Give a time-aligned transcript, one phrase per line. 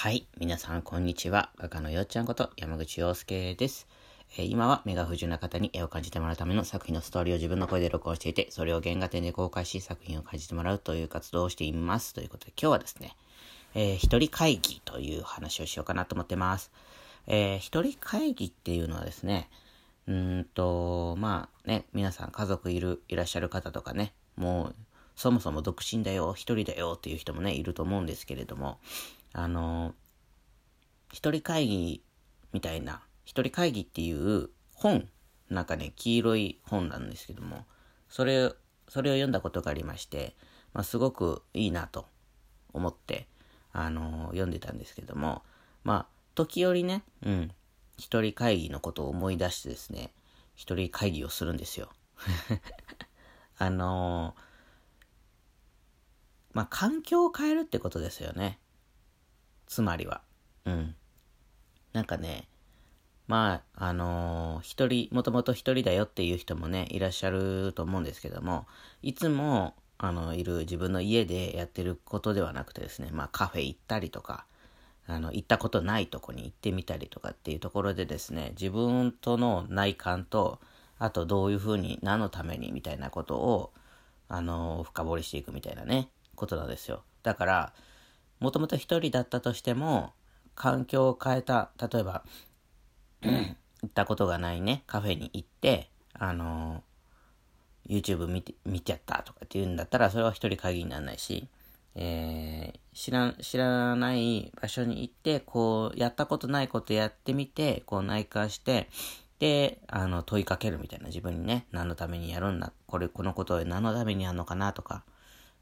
[0.00, 0.26] はい。
[0.38, 1.50] 皆さん、こんにちは。
[1.58, 3.86] 画家のよっちゃんこと山口洋介です。
[4.38, 12.14] えー今は目が不自由な方に絵を感じてもらうための作品のストーリーを自分の声で録音していて、それを原画展で公開し、作品を感じてもらうという活動をしています。
[12.14, 13.14] ということで、今日はですね、
[13.74, 16.72] えー一人会議という話をしようかなと思ってます。
[17.26, 19.50] えー一人会議っていうのはですね、
[20.06, 24.74] うんと、まあね、皆さん家族いる、いらっしゃる方とかね、もう、
[25.14, 28.78] そもそも独身だよ、一人だよっていう人もね、いると思うんですけれども、
[29.32, 29.94] あの
[31.12, 32.02] 一人会議
[32.52, 35.08] みたいな、一人会議っていう本、
[35.48, 37.64] なんかね、黄色い本なんですけども、
[38.08, 38.52] それ、
[38.88, 40.34] それを読んだことがありまして、
[40.72, 42.06] まあ、すごくいいなと
[42.72, 43.28] 思って、
[43.72, 45.42] あの読んでたんですけども、
[45.84, 47.50] まあ、時折ね、うん、
[47.98, 50.12] 一人会議のことを思い出してですね、
[50.54, 51.90] 一人会議をするんですよ。
[53.58, 54.34] あの
[56.52, 58.58] まあ、環境を変えるってことですよね。
[59.70, 60.20] つまりは。
[60.66, 60.96] うん。
[61.92, 62.48] なんかね、
[63.28, 68.66] まあ、あのー一人、もともと一人だよっていう人もね、いらっしゃると思うんですけども、
[69.00, 74.44] いつも、あの、いる自分の家でやってることではなくてですね、まあカフェ行ったりとか、
[75.06, 80.58] あの、行ったことないとこに行ってみたりとかっていうところでですね、自分との内観と、
[80.98, 83.72] あとどういうふうに、何のためにみたいなことを、
[84.28, 87.04] あの、深掘りしていくみたいなね、ことなんですよ。
[87.22, 87.72] だから、
[88.40, 90.12] もともと一人だったとしても、
[90.54, 92.24] 環境を変えた、例えば、
[93.22, 96.82] 行ったことがないね、カフェに行って、あの
[97.88, 101.48] YouTube 見て、見ちゃったとかって言うんだったら、それは一人会議にならないし、
[101.94, 108.88] えー知ら、知らない場所に行って、こう、やったことないことやってみて、こう内観して、
[109.38, 115.04] で、あの、問いかけるみたいな自分にね、何のためにやるんだ、これ、このことを何のためにやるのかなとか、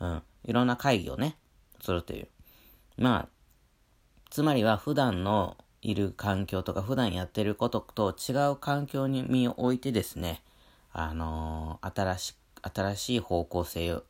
[0.00, 1.36] うん、いろんな会議をね、
[1.80, 2.28] するという。
[2.98, 3.28] まあ、
[4.30, 10.42] つまりは普段のいる環境とか普段やってることと違う環境に身を置いてですね、
[10.92, 14.00] あのー新し、新しい方向性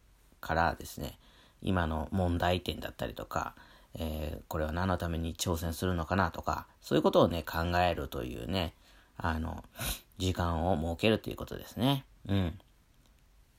[0.40, 1.18] からですね、
[1.62, 3.54] 今の問題点だったりとか、
[3.94, 8.74] えーこれは何のために挑戦するのかなとか、そういうことをね、考えるというね、
[9.18, 9.64] あの、
[10.18, 12.04] 時間を設けるということですね。
[12.28, 12.58] うん。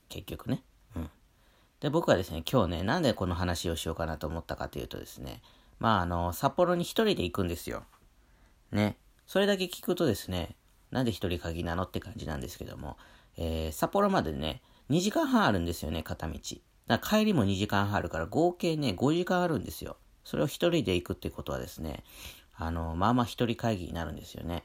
[0.09, 0.63] 結局ね。
[1.80, 5.42] で、僕はですね、今日ね、なんでこの話をしようかなと思ったかというとですね、
[5.80, 7.84] まあ、あの、札幌に一人で行くんですよ。
[8.72, 8.98] ね。
[9.28, 10.56] それだけ聞くとですね、
[10.92, 12.98] なんで一人鍵なのって感じなんですけども、
[13.38, 16.40] えー、札幌までね、2時間半あるんですよね、片道。
[16.88, 19.98] だ帰りも2時間半あるから、合計ね、5時間あるんですよ。
[20.24, 22.04] それを一人で行くってことはですね、
[22.56, 24.64] あの、まあまあ一人会議になるんですよね。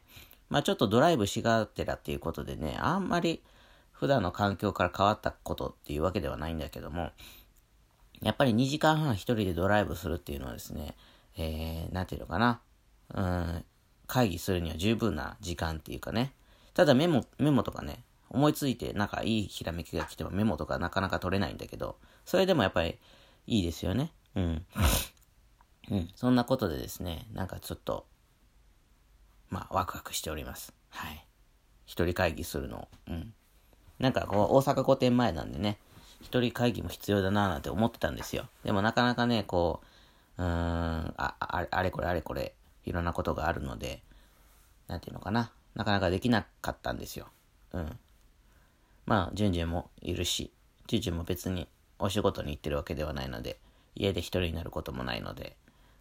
[0.49, 3.43] まあちょっとドライブしがてらっていうことでね、あんまり
[4.03, 7.13] 普段の環境から変わったことっていうわけではないんだけども、
[8.21, 10.97] やっぱり2時間半一人でドライブするっていうのはですね、
[11.37, 12.61] えー、なんていうのかな、
[13.15, 13.65] うん、
[14.09, 16.33] 会議するには十分な時間っていうかね、
[16.75, 22.99] ただメモ、メモとかね、思いついてなんかいいひらめきが来てもメモとかなかなか取れないんだけど、それでもやっぱり
[23.47, 24.11] いいですよね。
[24.35, 24.67] うん。
[25.93, 28.05] うん、そんなことでですね、なんかちょっと、
[29.49, 30.75] まあ、ワクワクしております。
[30.89, 31.25] はい。
[31.87, 32.89] 一人会議するのを。
[33.07, 33.35] うん。
[34.03, 35.79] なんかこう、大阪御殿前なんでね、
[36.21, 38.49] 一人会議も必要だなぁなんて思ってたんですよ。
[38.65, 39.81] でもなかなかね、こ
[40.39, 41.37] う、うーん、あ、
[41.71, 42.53] あれこれあれこれ、
[42.85, 44.03] いろんなことがあるので、
[44.89, 45.53] なんていうのかな。
[45.77, 47.29] なかなかできなかったんですよ。
[47.73, 47.99] うん。
[49.07, 50.53] まあ、ジュンジュンもいるし、
[50.89, 51.69] ジュンジュンも別に
[52.01, 53.61] お仕事に行ってるわけではないので、
[53.95, 55.57] 家で一人になることもないので、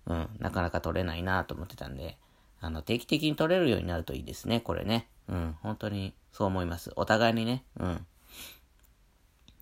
[0.07, 2.17] うん、なかなか取れないなと思ってたんで、
[2.61, 5.07] あの、定期的に取れるようになるといいですね、これね。
[5.27, 6.91] うん、本当にそう思います。
[6.95, 8.05] お互いにね、うん。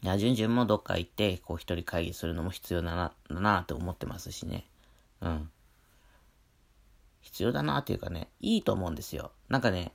[0.03, 4.65] いや、ジュンジュンもどっか行って、こう一人会議するのも必要だな、だなって思ってますしね。
[5.21, 5.49] うん。
[7.21, 9.31] 必要だなっていうかね、いいと思うんですよ。
[9.47, 9.93] なんかね、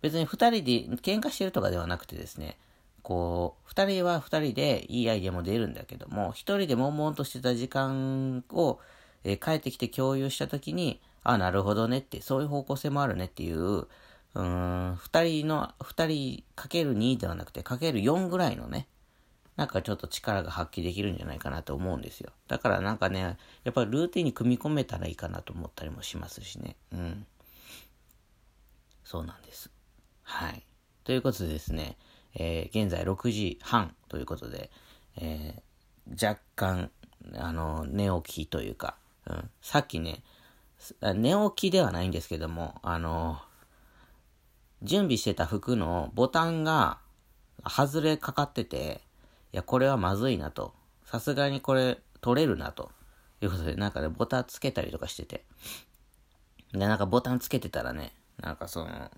[0.00, 2.58] 別に二人で喧嘩してるとかではなくてですね、
[3.02, 8.80] こう、二人は二人でいいアイデアも出るんだけども、一人で悶々としてた時間を、
[9.24, 14.42] えー帰ってきて共有したときに、あ、なるほどねって、そういう方向性もあるねっていう、うー
[14.92, 18.86] ん、二人の、二人かける2ではなくて、かける4ぐらいのね、
[19.56, 22.30] なんかちょっと力が発揮できるんじゃないかなと思うんですよ。
[22.46, 26.76] だからなんかね、やっぱりルーティンに組み込めたらいいかなと思ったりもしますしね。
[26.92, 27.26] うん。
[29.02, 29.70] そうなんです。
[30.22, 30.62] はい。
[31.04, 31.96] ということでですね、
[32.34, 34.70] えー現在6時半ということで、
[35.16, 35.66] えー
[36.24, 36.90] 若干、
[37.34, 38.96] あの、寝起きというか、
[39.26, 40.22] うん、さっきね、
[41.14, 43.40] 寝起きではないんですけども、あの、
[44.82, 46.98] 準備してた服のボタンが
[47.68, 49.00] 外れかかってて、
[49.52, 50.74] いや、これはまずいなと。
[51.04, 52.90] さすがにこれ取れるなと。
[53.42, 55.44] いうことで、なんかね、ボタンつけたりとかしてて。
[56.72, 59.10] で、なんかボタンつけてたらね、なんかその、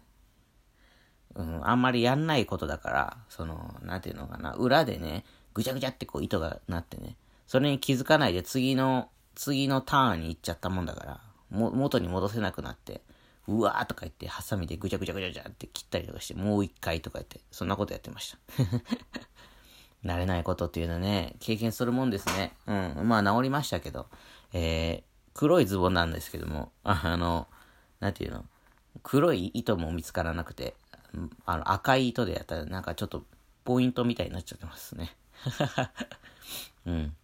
[1.35, 5.25] うん、あんまりやんないことだから、その、なんていうのかな、裏でね、
[5.55, 7.17] ぐちゃぐちゃってこう糸がなってね、
[7.47, 11.21] それに気づかないで次の、次のターンに行っちゃったもんだから、
[11.51, 13.03] も、元に戻せなくなって、
[13.47, 18.39] うわーとか言って、ハサミでぐちゃぐちゃぐちゃぐちゃって切ったりとかして、もう一回とか言って、そんなことやってました。
[20.05, 22.55] 慣れないことっていうのはね、経験するもんですね。
[22.67, 22.73] う
[23.03, 23.09] ん。
[23.09, 24.07] まあ治りましたけど、
[24.53, 27.49] えー、黒いズボンなんですけども、 あの、
[28.01, 28.45] なんていうの、
[29.03, 30.77] 黒い糸も見つからなくて、
[31.47, 33.25] あの赤い糸でやったらなんかちょっと
[33.65, 35.17] ポイントみたいになっちゃってますね。
[36.85, 37.17] うん。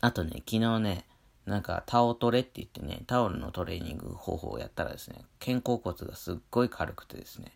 [0.00, 1.04] あとね、昨日ね、
[1.48, 7.52] なんかタオトレって言ってね、タオルのトレーニング方法をやったらですね、肩甲骨がすっごい軽くてですね、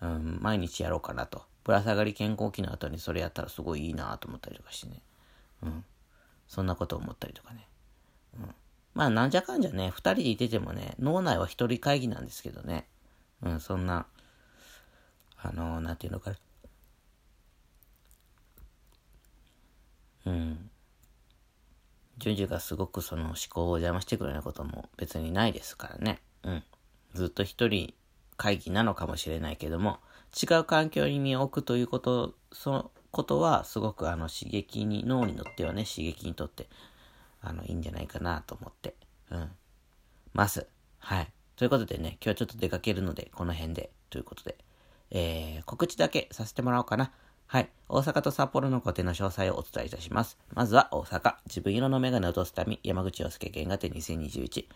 [0.00, 1.42] うん、毎日やろうかなと。
[1.62, 5.02] ぶら下がり健康期の後にそれやったらすごいいいなと思ったりとかしてね。
[5.62, 5.84] うん。
[6.46, 7.68] そんなこと思ったりとかね。
[8.40, 8.54] うん。
[8.94, 12.86] まあなんじゃかんじゃね、二人でいててもね、脳内は一人会議なんですけどね。
[13.42, 14.06] うん、そんな、
[15.36, 16.36] あのー、なんていうのかな。
[20.24, 20.70] うん。
[22.18, 26.20] 順次がすごくその思考を邪魔してくるようなことも別にないですからね。
[26.42, 26.62] うん。
[27.14, 27.94] ずっと一人
[28.36, 29.98] 会議なのかもしれないけども、
[30.40, 36.68] 違う環境に身を置くということ、そのことはすごくあの刺激に、脳にとってはね、刺激にとって、
[37.40, 38.94] あの、いいんじゃないかなと思って、
[39.30, 39.50] うん。
[40.32, 40.66] ます。
[40.98, 41.32] はい。
[41.56, 44.58] ということでね、今日ちょっと出かけるので、この辺で、ということで、
[45.10, 47.12] えー、告知だけさせてもらおうかな。
[47.50, 47.70] はい。
[47.88, 50.36] 大阪と札幌の固定の詳細をお伝えいたします。
[50.52, 51.36] まずは大阪。
[51.46, 54.66] 自分色のメガネを落とすため、山口洋介原画展2021。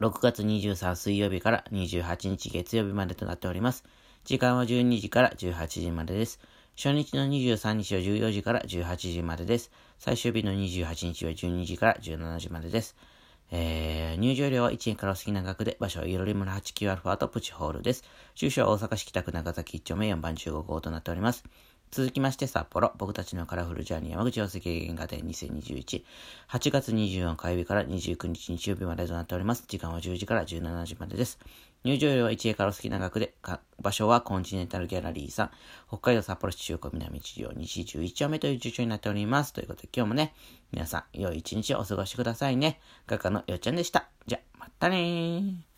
[0.00, 3.84] 6月23水曜日から28日月曜日までとなっております。
[4.24, 6.40] 時間は12時から18時までです。
[6.78, 9.70] 初日の23日は14時から18時までです。
[9.98, 12.96] 最終日の28日は12時から17時までです。
[13.50, 18.04] えー、入場料は1円からお好きな額で、場所はゆろり村 89α とプチホールです。
[18.34, 21.44] 住所は大阪市北区長崎1丁目4番15号となっております。
[21.90, 26.02] 続きまして札幌、僕たちのカラフルジャーニー山口洋介原画展2021、
[26.48, 29.64] 8月24火曜日から29日日曜日までとなっております。
[29.68, 31.38] 時間は10時から17時までです。
[31.84, 33.34] 入場料は1円からお好きな額で、
[33.80, 35.50] 場所はコンチネンタルギャラリーさん、
[35.88, 39.52] 北海道札幌市中古南地上西11丁目という住所になっております。
[39.52, 40.34] ということで今日もね、
[40.72, 42.80] 皆さん良い一日をお過ごしくださいね。
[43.06, 44.08] 画家のよっちゃんでした。
[44.26, 45.73] じゃ、またねー。